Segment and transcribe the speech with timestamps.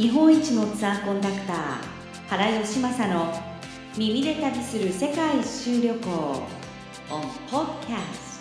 [0.00, 1.56] 日本一のツアーコンダクター
[2.30, 3.34] 原義正の
[3.98, 5.98] 耳で旅する世界一周旅行
[7.10, 8.40] on podcast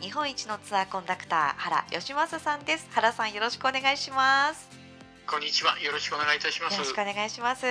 [0.00, 2.86] 日本一のツアーコンダクター原義正さんです。
[2.92, 4.87] 原さんよろしくお願いします。
[5.30, 5.78] こんにちは。
[5.80, 6.74] よろしくお願いいたします。
[6.74, 7.66] よろしくお願いします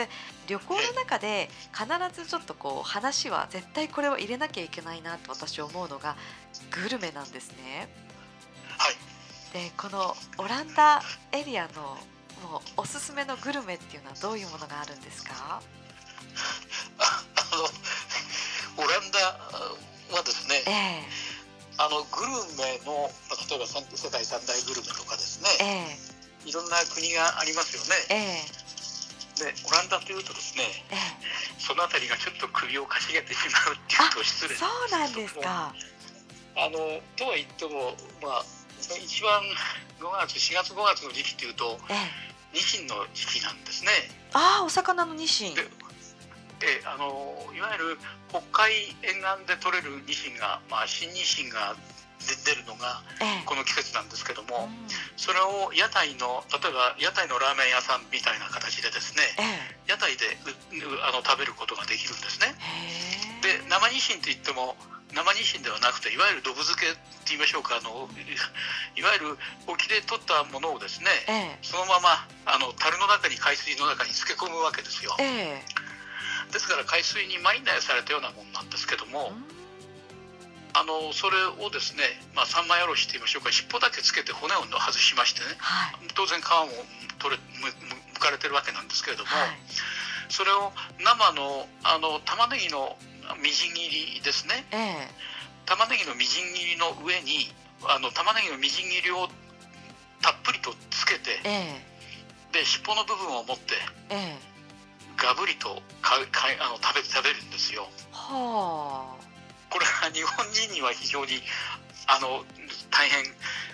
[0.48, 1.88] 旅行の中で必
[2.22, 6.16] ずちょっとこう話は絶対これを入れなきゃいけないなと私思うのが
[6.70, 7.90] グルメなんですね
[8.78, 8.96] はい。
[9.54, 11.02] でこのオランダ
[11.32, 11.98] エリアの
[12.48, 15.60] もうおすすめのグルメっていうのはどういうものがあるんですか？
[17.00, 17.56] あ あ
[18.78, 19.20] のオランダ
[20.16, 21.28] はですね、ええ
[21.80, 26.17] あのグルメのまあ例えば三世界三大グルメとかですえね、え
[26.48, 28.00] いろんな国がありますよね。
[28.08, 29.52] ええ。
[29.52, 30.98] で、オランダというとですね、ええ。
[31.60, 35.76] そのあたりがちょっと首をかしげてしまうっていうと失礼そうなんですか。
[36.56, 38.46] あのとは言っても、まあ
[39.04, 39.44] 一番
[40.00, 42.28] 5月4月5月の時期っていうとええ。
[42.54, 43.92] ニシンの時期なんですね。
[44.34, 45.56] ああお魚のニシン。
[45.56, 45.64] で
[46.60, 48.72] であのいわゆる北海
[49.04, 51.76] 沿岸で取れるニシンが、まあ、新ニシンが
[52.20, 53.46] 出出るのがええ。
[53.46, 54.88] この季節なんですけども、うん。
[55.18, 60.38] それを屋台の例えば屋台のラーメン屋さんみたいな形でですねえ屋台で
[61.04, 62.56] あの食べることができるんですね。
[63.42, 64.76] で生ニシンって言っても
[65.14, 68.10] 生ニシンではなくていわゆるドブ漬けって言いましょうかあの
[68.96, 71.60] いわゆる沖で取ったものをですねええ。
[71.62, 75.16] そのままあの樽の中に海水の中に漬け込むわけですよ。
[75.20, 75.64] え
[76.52, 79.57] ですから海水にマリネされたようなもんなんですけどえも、うん
[80.78, 82.06] あのそれをですね、
[82.38, 83.52] まあ、三枚おろしと言いましょうか。
[83.52, 85.58] 尻尾だけつけて骨を外しましてね。
[85.58, 86.06] はい。
[86.14, 86.70] 当然皮も
[87.18, 89.58] 取れむむ剥かれてるわけなんですけれども、はい。
[90.30, 92.94] それを生のあの玉ねぎの
[93.42, 94.70] みじん切りですね。
[94.70, 95.10] ええ。
[95.66, 97.50] 玉ねぎのみじん切りの上に
[97.90, 99.28] あの玉ねぎのみじん切りを
[100.22, 101.82] たっぷりとつけてえ
[102.54, 103.74] で尻尾の部分を持って
[104.14, 104.38] ええ。
[104.38, 104.58] え
[105.18, 107.90] ガブリとかかあの食べ食べるんですよ。
[108.12, 109.27] はあ
[109.70, 111.42] これは日本人には非常に
[112.08, 112.44] あの
[112.90, 113.24] 大変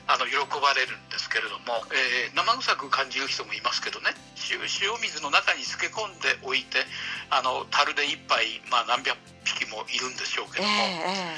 [0.08, 4.09] あの喜ばれるんですけれども、えー生臭く感じる人もいますけどね。
[4.52, 6.80] 塩塩水の中に漬け込んでおいて
[7.30, 9.16] あの樽で一杯、まあ、何百
[9.46, 11.36] 匹もいるんでしょうけえども、え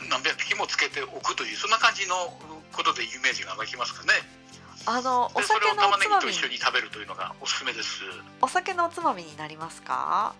[0.00, 2.14] え何百匹もつけておくというそんな感じの
[2.72, 4.14] ことでイメージが湧きますかね。
[4.24, 4.38] え
[4.86, 8.00] あのおでそれ酒を玉ねぎのおつまみと一緒に食べるというのがおすすめです。
[8.40, 10.34] お酒のおつまみになりますか？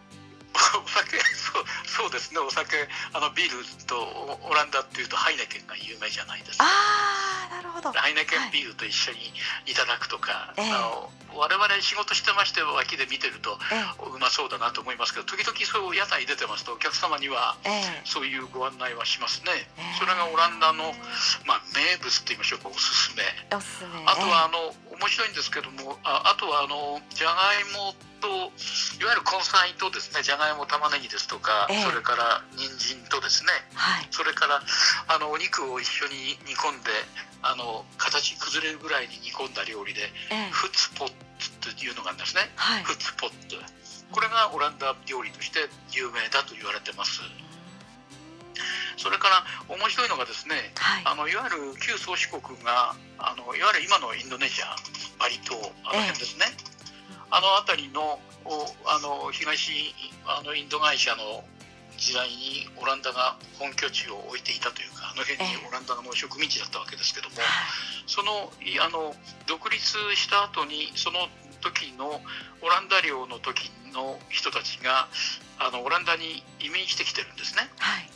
[0.55, 2.41] お酒そうそうですね。
[2.41, 3.97] お酒あのビールと
[4.49, 6.65] オランダっていうとハイネケンが有名じゃないですか。
[6.65, 7.93] ああなるほど。
[7.93, 9.19] ハイネケンビールと一緒に
[9.67, 10.71] いただくとか、ええ。
[10.71, 18.03] あの我々仕事してまして脇で見てるとえうまそうだなと思いますけど時々そう屋台出てますとお客様にはええ。
[18.05, 19.99] そういうご案内はしますね、ええ。
[19.99, 20.95] それがオランダの、
[21.47, 23.23] まあ、名物と言いましょうかおすすめ。
[23.55, 24.03] おすすめ。
[24.07, 28.51] あとはあの面白いんですけどもああとはあのじゃがいもと
[28.99, 31.83] いわゆる根菜とですねじゃがいも玉ねぎですとか、ええ。
[31.83, 33.53] それから人参とですね。
[33.75, 34.09] はい。
[34.11, 34.61] それから
[35.07, 36.91] あのお肉を一緒に煮込んで
[37.43, 40.51] あの形崩れるぐらいに煮込んだ料理でええ。
[40.51, 42.51] フッツポッツというのがあるんですね。
[42.57, 42.83] はい。
[42.83, 43.57] フッツポッツ
[44.11, 47.21] これがオランダ料理として有名だと言われてます
[48.97, 51.03] それから面白いのがですねはい。
[51.05, 54.77] あのいわゆる旧宗主国があのいわゆる今のインドネシア
[55.19, 55.55] バリ島
[55.85, 56.47] あの辺ですね、
[57.31, 61.45] あの辺りのおあの東あのインド会社の
[61.99, 65.69] 時代にオランダが本拠地を置いていたというかあの辺にええ。
[65.69, 67.45] オランダの植民地だったわけですけども、はい。
[68.07, 69.15] そのいあの
[69.47, 69.83] 独立
[70.15, 71.27] した後にその
[71.61, 72.23] 時の
[72.63, 75.09] オランダ領の時の人たちが
[75.59, 77.69] あのオランダに移民してきてるんですね。
[77.79, 78.08] はい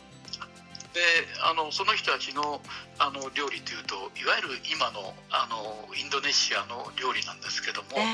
[0.92, 1.00] で
[1.41, 2.60] あのその人たちの
[2.98, 8.04] あの料理というといわゆる今のあのインドネシアの料理なんですけども、え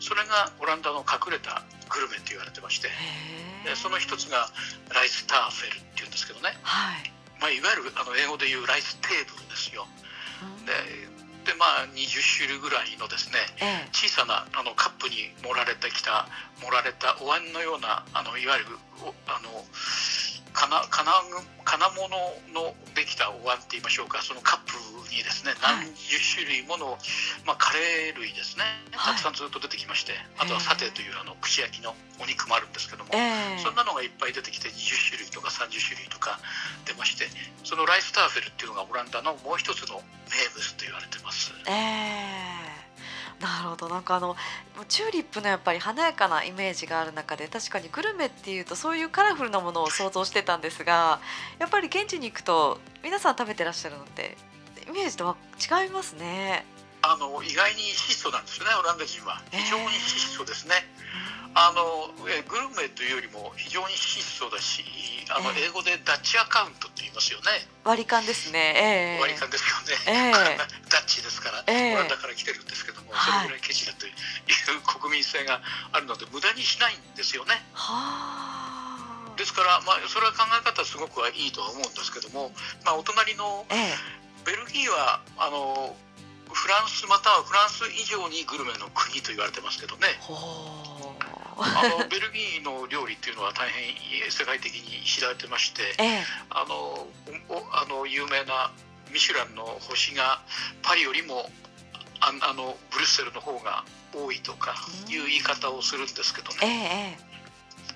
[0.00, 3.70] それがオランダの隠れたグルメと言われてましてえへえ。
[3.70, 4.50] でその一つが
[4.92, 7.10] ライスターフェルっていうんですけどね、はい。
[7.40, 9.86] まあ、いわゆるあの英語で言うライステーブルですよ。
[10.42, 10.66] うん。
[10.66, 10.72] で
[11.44, 13.88] でまあ20種類ぐらいのですねええ。
[13.92, 16.26] 小さなあのカップに盛られてきた
[16.58, 19.52] 盛られたお椀のようなあのいわゆるおあの
[20.54, 21.10] 金金
[21.64, 22.08] 金物
[22.54, 24.22] のできたお椀って言いましょうか。
[24.22, 24.78] そのカップ
[25.10, 25.90] にですねはい。
[25.90, 26.96] 何十種類もの、
[27.44, 28.64] まあ、カレー類ですね。
[28.92, 29.14] はい。
[29.14, 33.58] たくさんずっと出てきまして、あとはサテというあの串焼きのお肉もあるんですけども、ええ。
[33.58, 36.38] そんなのがいっぱい出てきて20種類とか30種類とか
[36.86, 37.26] 出まして
[37.64, 40.00] そのライスターフェルっていうのがオランダのもう一つの
[40.30, 41.52] 名物と言われてます。
[41.66, 42.83] ええ
[43.40, 43.88] なるほど。
[43.88, 44.36] なんかあの
[44.88, 51.20] チューリップのやっぱり華やかなイメージがある中で確かにグルメっていうとそういうカラフルなものを想像してたんですが
[51.58, 54.36] やっぱり現地に行くと皆さん食べてらっしゃるのって
[54.88, 56.64] イメージとは違いますね。
[57.02, 59.42] あの意外に質素なんですよねオランダ人は。
[59.50, 60.74] 非常に質素ですね、
[61.54, 64.82] あのえグルメというよりも非常に質素だし
[65.30, 65.66] あの、ええ。
[65.66, 67.64] 英語でダッチアカウントって言いますよね。
[67.84, 68.58] 割り勘ですね。
[68.76, 69.20] ええ。
[69.20, 70.58] 割り勘ですよね、ええ。
[70.90, 71.94] ダッチですから、ええ。
[71.94, 73.48] オランダから来てるんですけども、はい。
[73.48, 74.14] それぐらいケチだという
[74.82, 75.62] 国民性が
[75.92, 77.64] あるので無駄にしないんですよね。
[77.72, 79.36] はあ。
[79.36, 82.52] ですから、まあ、それは考え方すごくはいいとは思うんですけども、
[82.84, 83.98] まあ、お隣のええ。
[84.44, 85.96] ベルギーはあの
[86.52, 90.08] フランスまたはフランス以上にグルメの国と言われてますけどね。
[91.58, 93.94] あのベルギーの料理っていうのは大変
[94.30, 96.24] 世界的に知られてましてええ。
[96.50, 97.06] あの
[97.48, 98.72] おあの有名な
[99.12, 100.40] ミシュランの星が
[100.82, 101.50] パリよりも
[102.20, 103.84] ああのブルッセルの方が
[104.14, 104.74] 多いとか
[105.08, 107.34] いう言い方をするんですけどえねええ。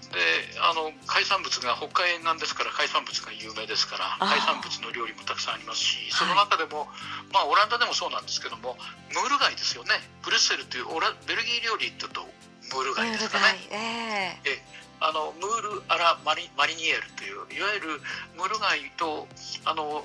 [0.08, 0.16] で
[0.64, 6.10] あの海産物が北海沿岸ですから海産物が有名ですから海産物の料理もたくさんありますしい。
[6.10, 6.88] その中でも、
[7.32, 8.76] まあオランダでもそうなんですけども
[9.12, 9.90] ムール貝ですよね。
[10.24, 12.24] ブルッセルというオラベルギー料理って言うと
[12.72, 13.44] ムール貝ですかね。
[13.70, 14.62] 貝え
[15.00, 18.00] あのムール・アラマリ・マリニエルといういわゆる
[18.36, 19.28] ムール貝と
[19.64, 20.02] あの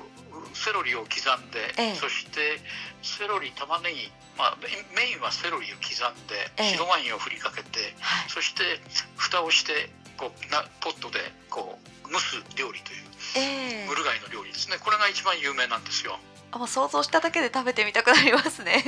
[0.53, 1.95] セロリを刻んで、ええ。
[1.95, 2.61] そして
[3.01, 6.77] セロリ玉ねぎ、まあ、メメインはセロリを刻んで、ええ。
[6.77, 8.29] 白ワインを振りかけてえはい。
[8.29, 8.79] そして
[9.17, 11.19] 蓋をしてこうなポットで
[11.49, 13.03] こう蒸す料理という
[13.35, 13.85] ええ。
[13.87, 14.77] ムール貝の料理ですね。
[14.77, 16.19] これが一番有名なんですよ。
[16.53, 18.77] あもう想像しただけで食べてみたくなりますね。
[18.77, 18.85] ね、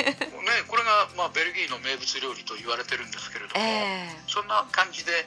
[0.69, 4.21] これが、まあ、ベルギーの名物料理と言われてるんですけれども、ええ。
[4.27, 5.25] そんな感じで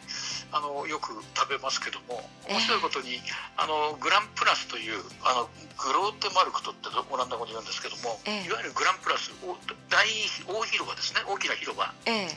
[0.52, 3.18] あのよく食べますけども面白いことに、
[3.58, 5.50] あのグランプラスというあの
[5.82, 8.46] グローテマルクトってオランダ語で言うんですけども、ええ。
[8.46, 9.58] いわゆるグランプラスお
[9.90, 10.06] 大
[10.46, 11.26] 大広場ですね。
[11.26, 11.90] 大きな広場。
[12.06, 12.34] ええ。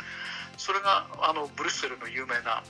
[0.58, 2.66] それがあのブルッセルの有名な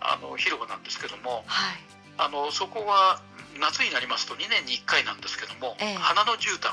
[0.00, 1.95] あの広場なんですけどもはい。
[2.18, 3.20] あのそこは
[3.60, 5.94] 夏になりますと2年に1回なんですけども、ええ。
[5.94, 6.72] 花の絨毯。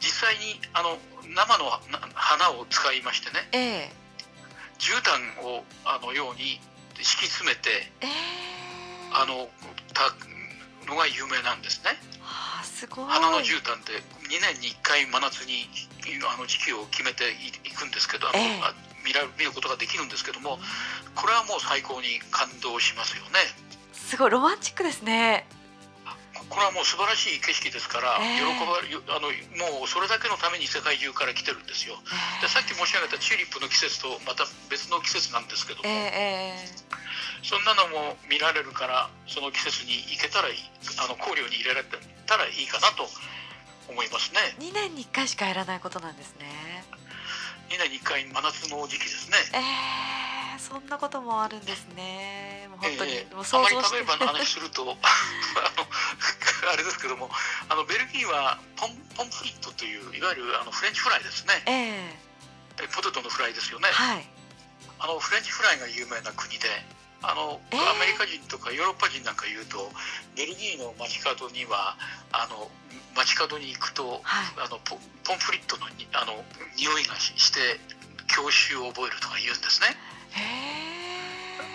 [0.00, 0.98] 実際にあの
[1.34, 3.58] 生のな花を使いましてねえ
[3.90, 3.92] え。
[4.78, 6.60] 絨毯をあのように
[6.94, 8.08] 敷き詰めてええ。
[9.12, 9.48] あの
[9.92, 10.14] た
[10.86, 11.90] のが有名なんですね。
[12.20, 13.04] はあすごい。
[13.08, 15.66] 花の絨毯で2年に1回真夏に
[16.24, 17.32] あの時期を決めて
[17.64, 18.60] いいくんですけどあの、ええ。
[18.62, 18.74] あ
[19.04, 20.58] 見ら見ることができるんですけども
[21.14, 23.40] これはもう最高に感動しますよね
[24.08, 25.44] すごいロマンチックですね。
[26.48, 28.40] これはもう素晴らしい景色ですから、ええ。
[28.40, 31.92] 喜ばれあのもうそれだけのために世界中から来てるんですよ。
[32.40, 40.56] えでさっき申し上げたチューリップの季節とまた別の季節なんですけども、えええそんなのも見られるからその季節に行けたらいい
[40.96, 41.86] あの考慮に入れられ
[42.24, 43.04] たらいいかなと
[43.92, 44.56] 思いますね。
[44.56, 46.48] 二年に一回しかやらないことなんですね。
[47.68, 49.36] 2年に1回真夏の時期ですね。
[49.52, 49.60] え
[50.16, 50.17] え
[50.68, 52.68] そんなこともあるんですね。
[52.68, 54.92] もう本当に、ええもうあまり想像して例えばの話すると あの
[56.72, 57.30] あれですけども
[57.68, 62.18] あのベルギーはポンポンフリットといういわゆるあのフレンチフライですねえ
[62.84, 64.28] えポテトのフライですよねえはい。
[65.00, 66.68] あのフレンチフライが有名な国で
[67.22, 69.90] あの、えーアメリカ人とかヨーロッパ人なんか言うと
[70.36, 71.96] ベルギーの街角には
[72.30, 72.70] あの
[73.16, 74.46] 街角に行くとはい。
[74.58, 76.44] あのポポンフリットのにあの
[76.76, 77.80] 匂いがしして
[78.28, 79.96] 郷愁を覚えるとか言うんですね。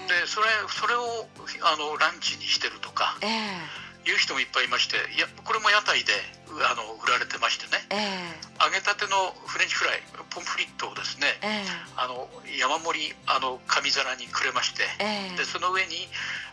[0.07, 1.27] でそれそれを
[1.63, 3.83] あのランチにしてるとかええ。
[4.03, 6.11] いう人もいっぱいいましていやこれも屋台で
[6.51, 7.79] うあの売られてましてね。
[7.89, 11.65] え揚げたてのフレンチフライポンフリットをですねええ。
[11.95, 12.27] あの
[12.59, 15.37] 山盛りあの紙皿にくれましてええ。
[15.37, 16.07] でその上に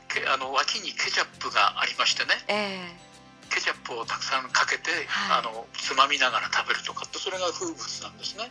[0.07, 2.39] けあの脇にケチャップがありましてね。
[2.47, 2.55] え
[2.87, 3.11] え。
[3.51, 5.43] ケチャップをたくさんかけて、はい。
[5.43, 8.47] あのつまみながら食べるとかってそれが風物なんですね。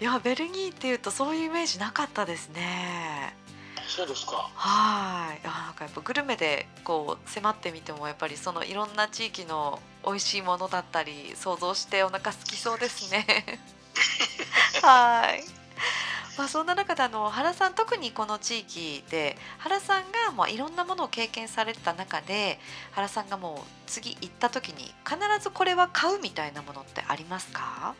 [0.00, 3.36] いやベルギーっていうとそういうイメージなかったですね。
[3.86, 5.46] そうですかはい。
[5.46, 13.60] なんかやっぱグルメでこう迫ってみてもやっぱりそのいろんな地域の美味しいものだったり想像してお腹空きそうですね。
[14.82, 15.44] はい。
[16.36, 22.58] まあそんな中であの原さん特にこの地域で原さんがまあいろんなものを経験されてた中で
[22.92, 27.94] 原さんがもう次行った時に必ずこれは買うみたいなものってありますか？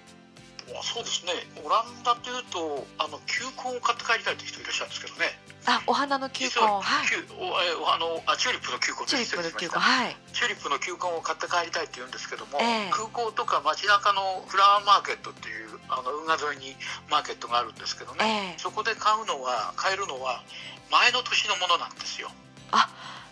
[0.72, 1.32] あそうですね。
[1.62, 5.38] オランダというとあの球根を買って帰りたいという人いらっしゃるんですけどね。
[5.66, 7.08] あお花の球根実ははい。
[7.08, 9.76] 球おえあのあチューリップの球根チューリップの球根。
[9.76, 10.16] はい。
[10.32, 12.90] チューリップの球根を買って帰りたいって言うんですけども、ええ。
[12.90, 16.76] 空港とか街中のフラワーマーケットっていうあの運河沿いに
[17.10, 18.58] マーケットがあるんですけどね、ええ。
[18.58, 20.42] そこで買うのは買えるのは
[20.90, 22.30] 前の年のものなんですよ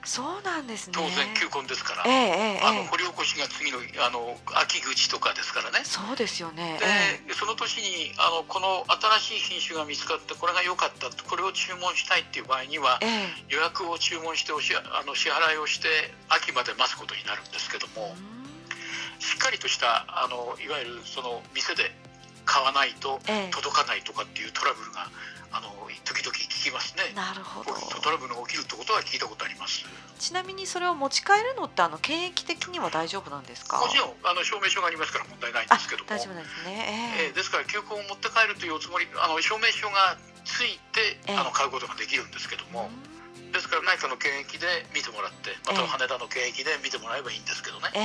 [0.04, 0.94] そうなんですね。
[0.96, 5.80] 当然球根ですから、ええええあのええ掘り起こしが次のあの秋口とかですからね。
[5.84, 6.76] そうですよね。
[6.80, 6.86] で
[7.30, 8.84] えその年にあのこの
[9.20, 13.44] 新しい品種が見つかってこれが良かったこれを注文したいっていう場合にはええ。
[13.48, 15.88] 予約を注文しておしあの支払いをして
[16.28, 18.16] 秋まで待つことになるんですけどえも
[19.20, 21.94] しっかりとしたあのいわゆるその店で
[22.44, 23.50] 買わないとええ。
[23.52, 25.06] 届かないとかっていうトラブルが
[25.52, 25.68] あの
[26.04, 27.12] 時々聞きますね。
[27.14, 27.72] なるほど。
[28.00, 29.84] トラブルが起きるってことは聞いたことあります。
[30.18, 33.78] ちなみにそれを持ち帰るのってあの検疫的には大丈夫なんですか？
[33.78, 36.08] もちろんあの証明書がありますから問題ないんですけども。
[36.10, 41.36] 大丈夫なんですえねえーですから休校を持って帰るというおつもりあの証明書がついてええ。
[41.36, 42.88] あの買うことができるんですけどえも、
[43.52, 48.00] ですから何かの検疫で見てもらってまたは羽田の検疫で見てもらえばいいんですけどね、え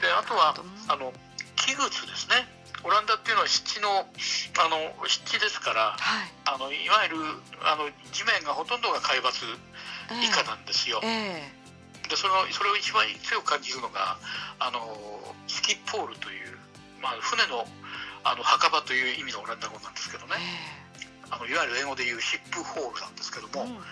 [0.00, 0.06] え。
[0.06, 0.90] であとはうん。
[0.90, 1.12] あの
[1.56, 2.46] 器物ですね
[2.84, 6.32] オランダっていうのは湿地のあの湿地ですからはい。
[6.44, 7.16] あのいわゆる
[7.62, 9.30] あの地面がほとんどが海抜
[10.10, 11.48] ええ以下なんですよ、え
[12.08, 14.18] でそれをそれを一番強く感じるのが
[14.58, 14.98] あの
[15.46, 16.58] スキッポールという、
[17.00, 17.64] まあ、船の
[18.24, 20.36] あの墓場という意味のオランダ語なんですけどえね、
[21.30, 23.82] あのいわゆる英語でいうシップホールなんですけども、うんうん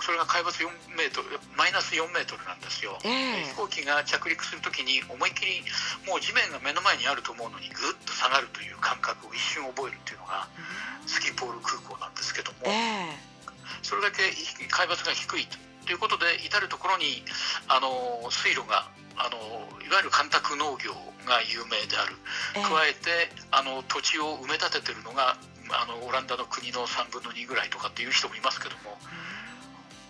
[0.00, 3.44] それが海抜4メートルマイナス4メートルなんですよ、ええ。
[3.50, 5.62] 飛行機が着陸するときに思いっきり
[6.06, 10.46] もう地面が目の前にあると思うのにぐっと下がるという感覚を一瞬覚えるっていうのが
[11.06, 13.28] スキッポール空港なんですけども、ええ。
[13.82, 14.22] それだけ
[14.70, 15.46] 海抜が低い
[15.86, 17.24] ということで至る所に
[17.68, 18.86] あの水路が
[19.16, 19.38] あの
[19.82, 20.92] いわゆる干拓農業
[21.26, 22.14] が有名である。
[22.54, 22.62] ええ。
[22.62, 25.36] 加えてあの土地を埋め立ててるのが
[25.70, 28.96] あのオランダの国の3分の2ぐらいとかっていう人もいますけども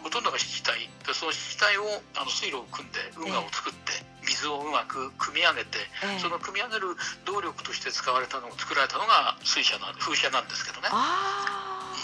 [0.02, 6.18] ほとんどが湿地帯でその湿地帯をあの水路を組んで運河を作って水をうまく組み上げてええ。
[6.20, 10.88] その組み上げる動力として使われたの作られたのが水車なん風車なんですけどね。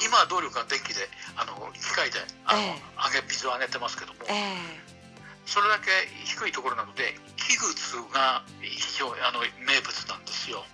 [0.02, 2.82] 今は動力が電気であの機械であの、ええ。
[3.14, 4.34] 上げ水を上げてますけどもえ
[5.46, 5.90] それだけ
[6.24, 10.64] 低いところなので器物が非常にあの名物なんですよ。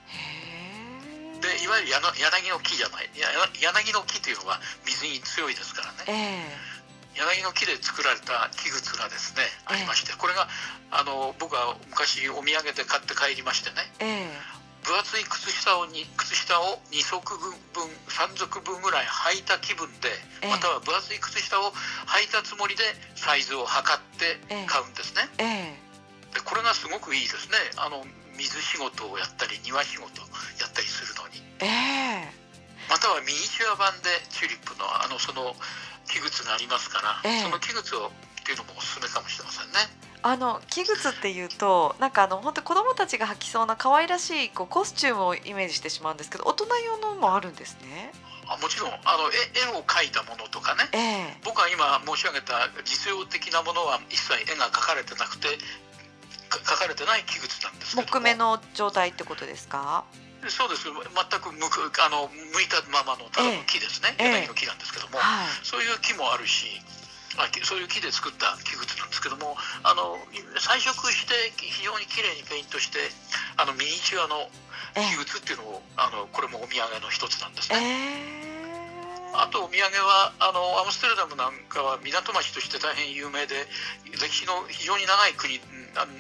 [1.41, 3.11] でいわゆる柳柳の木じゃない。
[3.17, 3.29] や
[3.61, 6.45] 柳の木というのは水に強いですからね。
[6.47, 6.70] え
[7.17, 9.43] 柳の木で作られた器物がですね。
[9.67, 10.49] ありましてこれが
[10.91, 13.77] あの僕は昔お土産で買って帰りましてね。
[13.99, 14.61] ええ。
[14.83, 17.53] 分厚い靴下をに靴下を2足分
[18.09, 20.09] 3足分ぐらい履いた気分で
[20.43, 20.51] ええ。
[20.51, 21.73] または分厚い靴下を
[22.07, 22.85] 履いたつもりで
[23.17, 25.29] サイズを測って買うんですね。
[25.39, 25.45] え
[25.77, 26.35] え。
[26.35, 27.59] でこれがすごくいいですね。
[27.77, 28.07] あの
[28.39, 30.25] 水仕事をやったり庭仕事を
[30.61, 31.43] やったりするのに。
[31.61, 32.41] ええ。
[32.89, 35.55] またはミニチュア版でチューリップのあのその
[36.11, 39.79] 器物がありますから、ええその器物をっていうのもおすすめかもしれませんね。
[40.23, 48.13] あの器物っていうとなんかあの本当子供たちが履きそうな可愛らしいこうコスチュームをイメージしてしまうんですけど大人用のもあるんですね。
[48.47, 55.49] あもちろんあの絵絵を描いたものとかねええ僕は今申し上げた実用的なものは一切絵が描かれてなくて
[56.51, 60.05] か描かれてない器物なんですけども木目の状態ってことですか。
[60.49, 60.89] そうです。
[60.89, 64.49] 全くむくあの向いたままのただの木ですね、ええ。
[64.49, 65.49] 柳の木なんですけども、はい。
[65.63, 66.81] そういう木もあるし
[67.39, 69.55] あきそういう木で作った器物なんですけども
[69.85, 70.19] あの
[70.59, 72.99] 彩色して非常に綺麗にペイントして
[73.57, 74.51] あのミニチュアの
[74.99, 78.37] え器物っていうのをあのこれもお土産の一つなんですえね。
[78.37, 78.51] え
[79.33, 83.55] あとお土産はあのアムステルダムなんかは港町として大変有名で
[84.11, 85.61] 歴史の非常に長い国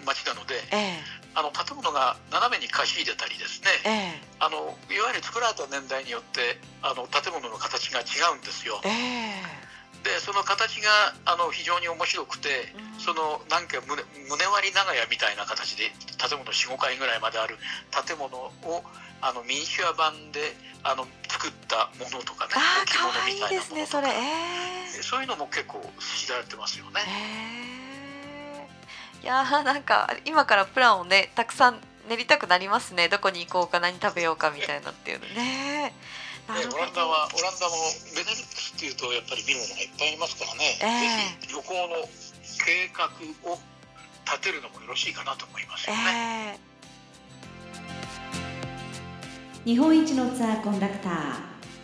[0.06, 1.02] 町なのでえ
[1.34, 8.88] あの建物が斜めに貸し入れたりですねええあのいわゆる作られた年代によってあの建物の形が違うんですよえ。
[8.88, 9.60] え
[10.02, 10.88] でその形が
[11.26, 17.56] あの非常に面白くてうんそのなんか胸胸割り長屋みたいな形で建物45階ぐらいまである
[18.06, 18.84] 建物を
[19.20, 23.64] あのミニチュア版であの作ったものとかね置物みたいな。
[23.64, 27.69] ものとかええそういうのも結構知られてますよね。
[29.22, 33.08] ええいやーなんか今からプランをねたくさん練りたくなりますね。
[33.08, 35.94] どこに行こうか何食べようかみたいなっていうのね。
[36.48, 37.76] オランダはオランダも
[38.16, 40.90] ベネルックスっていうとやっぱり見るものがいっぱいありますからね、ええ。
[40.90, 42.08] ぜひ旅行の
[42.66, 43.06] 計画
[43.52, 43.58] を
[44.26, 46.56] 立てるのもよろしいかなと思いますよね。
[46.56, 46.70] ええ。
[49.64, 51.12] 日本一のツアーコンダクター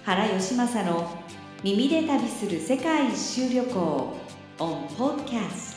[0.04, 1.22] 原義正の
[1.62, 4.18] 耳で旅する世界一周旅行
[4.58, 5.75] on podcast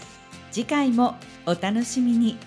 [0.59, 2.37] 次回もお楽しみに。